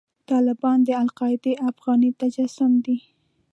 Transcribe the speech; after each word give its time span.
طالبان 0.29 0.77
د 0.87 0.89
القاعده 1.03 1.53
افغاني 1.69 2.09
تجسم 2.21 2.71
دی. 2.85 2.97